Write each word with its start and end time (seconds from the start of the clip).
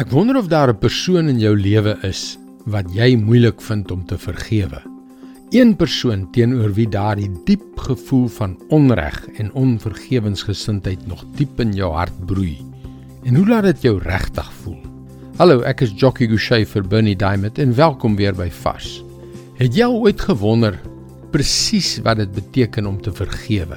Ek 0.00 0.08
wonder 0.08 0.38
of 0.40 0.48
daar 0.48 0.72
'n 0.72 0.78
persoon 0.78 1.28
in 1.28 1.38
jou 1.38 1.52
lewe 1.56 1.98
is 2.02 2.38
wat 2.64 2.88
jy 2.94 3.16
moeilik 3.16 3.60
vind 3.60 3.90
om 3.90 4.04
te 4.06 4.16
vergewe. 4.18 4.80
Een 5.50 5.76
persoon 5.76 6.30
teenoor 6.30 6.72
wie 6.72 6.88
daardie 6.88 7.30
diep 7.44 7.78
gevoel 7.78 8.28
van 8.28 8.56
onreg 8.68 9.28
en 9.36 9.52
onvergewensgesindheid 9.52 11.06
nog 11.06 11.24
diep 11.36 11.60
in 11.60 11.72
jou 11.72 11.92
hart 11.92 12.26
broei. 12.26 12.56
En 13.24 13.34
hoe 13.34 13.46
laat 13.46 13.62
dit 13.62 13.82
jou 13.82 13.98
regtig 13.98 14.52
voel? 14.52 14.80
Hallo, 15.36 15.60
ek 15.60 15.80
is 15.80 15.92
Jockey 15.96 16.26
Gouchee 16.26 16.66
vir 16.66 16.82
Bernie 16.82 17.16
Diamond 17.16 17.58
en 17.58 17.74
welkom 17.74 18.16
weer 18.16 18.34
by 18.34 18.48
Vars. 18.50 19.04
Het 19.54 19.74
jy 19.74 19.86
ooit 19.86 20.20
gewonder 20.20 20.80
presies 21.30 21.98
wat 22.02 22.16
dit 22.16 22.32
beteken 22.32 22.86
om 22.86 23.00
te 23.00 23.12
vergewe? 23.12 23.76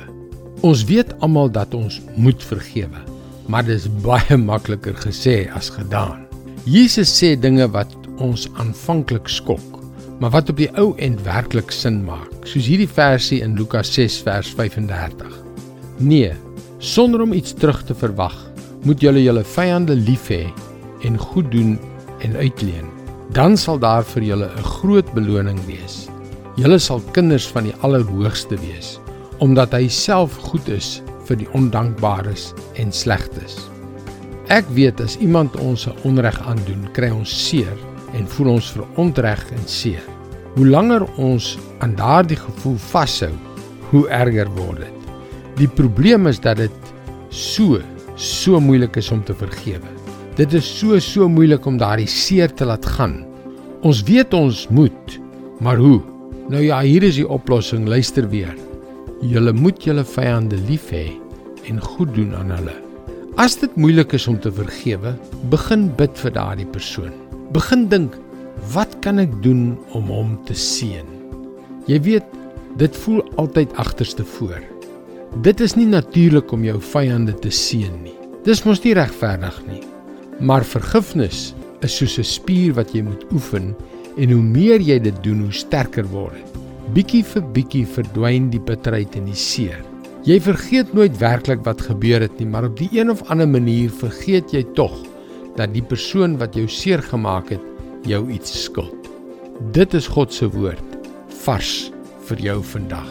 Ons 0.61 0.86
weet 0.86 1.20
almal 1.20 1.52
dat 1.52 1.73
ons 1.73 2.02
moet 2.16 2.43
vergewe 2.43 3.14
maar 3.48 3.66
dit 3.66 3.77
is 3.77 3.89
baie 4.04 4.38
makliker 4.38 4.96
gesê 5.04 5.45
as 5.54 5.70
gedaan. 5.70 6.25
Jesus 6.66 7.12
sê 7.13 7.35
dinge 7.38 7.68
wat 7.73 7.91
ons 8.23 8.48
aanvanklik 8.58 9.30
skok, 9.30 9.80
maar 10.20 10.31
wat 10.34 10.49
op 10.49 10.58
die 10.58 10.70
ou 10.80 10.94
end 11.04 11.21
werklik 11.27 11.73
sin 11.76 12.02
maak, 12.08 12.31
soos 12.48 12.66
hierdie 12.70 12.90
versie 12.90 13.41
in 13.45 13.58
Lukas 13.59 13.91
6 13.94 14.21
vers 14.26 14.49
35. 14.58 15.30
Nee, 15.99 16.31
sonder 16.80 17.21
om 17.21 17.34
iets 17.34 17.54
terug 17.54 17.84
te 17.85 17.95
verwag, 17.95 18.35
moet 18.85 19.02
julle 19.02 19.21
julle 19.23 19.44
vyande 19.55 19.96
lief 19.98 20.30
hê 20.34 20.46
en 21.05 21.18
goed 21.20 21.52
doen 21.54 21.76
en 22.26 22.35
uitleen. 22.38 22.90
Dan 23.35 23.57
sal 23.57 23.80
daar 23.82 24.05
vir 24.16 24.23
julle 24.23 24.49
'n 24.49 24.70
groot 24.80 25.13
beloning 25.13 25.59
wees. 25.66 26.07
Julle 26.55 26.80
sal 26.80 27.02
kinders 27.12 27.48
van 27.48 27.63
die 27.63 27.76
Allerhoogste 27.82 28.57
wees, 28.57 28.99
omdat 29.40 29.73
hy 29.73 29.88
self 29.88 30.38
goed 30.38 30.70
is 30.70 31.02
vir 31.27 31.39
die 31.41 31.49
ondankbares 31.57 32.52
en 32.81 32.91
slegtes. 32.93 33.57
Ek 34.53 34.67
weet 34.77 35.02
as 35.02 35.17
iemand 35.17 35.55
ons 35.57 35.88
'n 35.88 35.98
onreg 36.05 36.38
aandoen, 36.45 36.85
kry 36.93 37.09
ons 37.09 37.29
seer 37.29 37.77
en 38.13 38.27
voel 38.27 38.49
ons 38.57 38.71
verontreg 38.71 39.41
en 39.51 39.67
seer. 39.67 40.04
Hoe 40.55 40.67
langer 40.67 41.04
ons 41.17 41.57
aan 41.79 41.95
daardie 41.95 42.37
gevoel 42.37 42.77
vashou, 42.77 43.34
hoe 43.91 44.07
erger 44.09 44.49
word 44.55 44.77
dit. 44.77 44.98
Die 45.57 45.67
probleem 45.67 46.27
is 46.27 46.40
dat 46.40 46.57
dit 46.57 46.93
so 47.29 47.82
so 48.15 48.60
moeilik 48.60 48.95
is 48.95 49.12
om 49.12 49.23
te 49.23 49.34
vergewe. 49.34 49.89
Dit 50.35 50.54
is 50.54 50.67
so 50.79 50.99
so 50.99 51.27
moeilik 51.27 51.65
om 51.65 51.77
daardie 51.77 52.07
seer 52.07 52.54
te 52.54 52.65
laat 52.65 52.85
gaan. 52.85 53.26
Ons 53.82 54.04
weet 54.04 54.34
ons 54.34 54.67
moet, 54.70 55.20
maar 55.60 55.77
hoe? 55.77 56.01
Nou 56.49 56.62
ja, 56.63 56.82
hier 56.82 57.04
is 57.04 57.15
die 57.15 57.27
oplossing, 57.27 57.87
luister 57.87 58.29
weer. 58.29 58.65
Julle 59.26 59.55
moet 59.57 59.79
julle 59.81 60.04
vyande 60.05 60.57
lief 60.68 60.91
hê 60.93 61.07
en 61.65 61.79
goed 61.81 62.12
doen 62.13 62.35
aan 62.37 62.51
hulle. 62.54 62.73
As 63.41 63.55
dit 63.57 63.77
moeilik 63.79 64.12
is 64.13 64.28
om 64.29 64.35
te 64.38 64.51
vergewe, 64.53 65.16
begin 65.50 65.88
bid 65.97 66.13
vir 66.22 66.34
daardie 66.35 66.67
persoon. 66.69 67.13
Begin 67.56 67.88
dink, 67.90 68.13
wat 68.75 68.94
kan 69.01 69.17
ek 69.23 69.34
doen 69.41 69.73
om 69.97 70.12
hom 70.13 70.35
te 70.45 70.53
seën? 70.53 71.07
Jy 71.90 71.97
weet, 72.06 72.28
dit 72.78 73.00
voel 73.01 73.23
altyd 73.41 73.73
agterste 73.81 74.25
voor. 74.35 74.62
Dit 75.47 75.63
is 75.63 75.73
nie 75.79 75.88
natuurlik 75.89 76.53
om 76.53 76.67
jou 76.67 76.78
vyande 76.94 77.34
te 77.41 77.50
seën 77.50 77.95
nie. 78.03 78.13
Dis 78.45 78.62
mos 78.67 78.84
nie 78.84 78.94
regverdig 78.94 79.57
nie. 79.66 79.81
Maar 80.38 80.67
vergifnis 80.67 81.56
is 81.81 81.97
soos 81.97 82.19
'n 82.19 82.29
spier 82.29 82.73
wat 82.78 82.94
jy 82.94 83.01
moet 83.01 83.25
oefen 83.34 83.73
en 84.17 84.31
hoe 84.31 84.44
meer 84.44 84.79
jy 84.81 85.00
dit 85.00 85.23
doen, 85.23 85.41
hoe 85.41 85.51
sterker 85.51 86.06
word 86.13 86.35
dit. 86.35 86.65
Bietjie 86.94 87.24
vir 87.25 87.41
bietjie 87.50 87.86
verdwyn 87.90 88.52
die 88.53 88.59
bitterheid 88.62 89.16
en 89.18 89.25
die 89.25 89.40
seer. 89.40 89.80
Jy 90.25 90.36
vergeet 90.46 90.91
nooit 90.94 91.16
werklik 91.18 91.64
wat 91.66 91.81
gebeur 91.81 92.22
het 92.22 92.36
nie, 92.38 92.46
maar 92.46 92.68
op 92.68 92.75
die 92.78 92.91
een 92.94 93.09
of 93.09 93.24
ander 93.34 93.50
manier 93.50 93.90
vergeet 93.90 94.53
jy 94.53 94.62
tog 94.78 94.94
dat 95.58 95.74
die 95.74 95.81
persoon 95.81 96.36
wat 96.38 96.53
jou 96.53 96.68
seer 96.69 97.02
gemaak 97.02 97.50
het, 97.56 97.66
jou 98.06 98.22
iets 98.30 98.53
skuld. 98.68 99.09
Dit 99.74 99.97
is 99.97 100.12
God 100.13 100.34
se 100.34 100.46
woord 100.53 101.09
vars 101.41 101.90
vir 102.30 102.46
jou 102.52 102.59
vandag. 102.75 103.09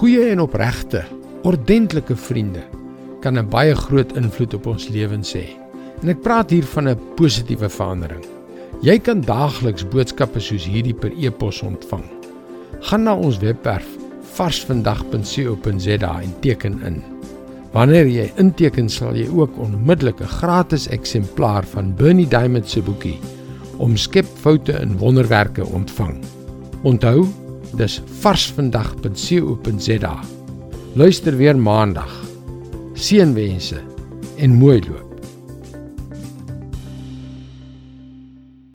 Goeie 0.00 0.30
en 0.32 0.40
opregte, 0.40 1.04
ordentlike 1.44 2.16
vriende 2.16 2.64
kan 3.20 3.36
'n 3.36 3.50
baie 3.50 3.76
groot 3.76 4.16
invloed 4.16 4.54
op 4.54 4.66
ons 4.66 4.88
lewens 4.88 5.36
hê. 5.36 5.52
En 6.00 6.08
ek 6.08 6.22
praat 6.22 6.50
hier 6.50 6.64
van 6.64 6.88
'n 6.88 7.00
positiewe 7.16 7.68
verandering. 7.68 8.24
Jy 8.80 8.98
kan 8.98 9.20
daagliks 9.20 9.88
boodskappe 9.88 10.40
soos 10.40 10.64
hierdie 10.64 10.96
per 10.96 11.12
e-pos 11.12 11.62
ontvang 11.62 12.23
gaan 12.80 13.02
na 13.02 13.14
ons 13.14 13.38
webwerf 13.38 13.86
varsvandag.co.za 14.34 16.20
en 16.20 16.34
teken 16.40 16.82
in. 16.82 17.02
Wanneer 17.74 18.06
jy 18.06 18.28
inteken, 18.38 18.88
sal 18.88 19.16
jy 19.18 19.26
ook 19.34 19.58
onmiddellik 19.58 20.20
'n 20.20 20.34
gratis 20.38 20.88
eksemplaar 20.88 21.64
van 21.64 21.94
Bernie 21.94 22.28
Diamond 22.28 22.70
se 22.70 22.82
boekie 22.82 23.18
Omskep 23.78 24.26
foute 24.40 24.72
in 24.72 24.98
wonderwerke 24.98 25.66
ontvang. 25.66 26.18
Onthou, 26.82 27.26
dis 27.76 28.02
varsvandag.co.za. 28.20 30.20
Luister 30.94 31.36
weer 31.36 31.58
maandag. 31.58 32.24
Seënwense 32.94 33.80
en 34.36 34.54
mooi 34.54 34.82
loop. 34.88 35.13